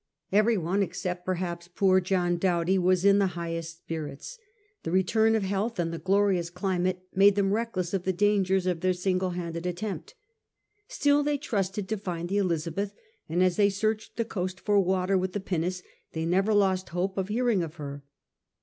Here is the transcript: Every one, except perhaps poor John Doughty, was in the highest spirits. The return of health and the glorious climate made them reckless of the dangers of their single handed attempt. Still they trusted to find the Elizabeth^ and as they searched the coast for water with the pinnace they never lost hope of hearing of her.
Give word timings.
Every 0.31 0.57
one, 0.57 0.81
except 0.81 1.25
perhaps 1.27 1.67
poor 1.67 2.01
John 2.01 2.39
Doughty, 2.39 2.79
was 2.79 3.05
in 3.05 3.19
the 3.19 3.27
highest 3.37 3.77
spirits. 3.77 4.39
The 4.81 4.89
return 4.89 5.35
of 5.35 5.43
health 5.43 5.77
and 5.77 5.93
the 5.93 5.99
glorious 5.99 6.49
climate 6.49 7.03
made 7.13 7.35
them 7.35 7.53
reckless 7.53 7.93
of 7.93 8.01
the 8.01 8.11
dangers 8.11 8.65
of 8.65 8.81
their 8.81 8.93
single 8.93 9.29
handed 9.29 9.67
attempt. 9.67 10.15
Still 10.87 11.21
they 11.21 11.37
trusted 11.37 11.87
to 11.87 11.97
find 11.97 12.29
the 12.29 12.37
Elizabeth^ 12.37 12.93
and 13.29 13.43
as 13.43 13.57
they 13.57 13.69
searched 13.69 14.17
the 14.17 14.25
coast 14.25 14.59
for 14.59 14.79
water 14.79 15.19
with 15.19 15.33
the 15.33 15.39
pinnace 15.39 15.83
they 16.13 16.25
never 16.25 16.51
lost 16.51 16.89
hope 16.89 17.15
of 17.15 17.27
hearing 17.27 17.61
of 17.61 17.75
her. 17.75 18.03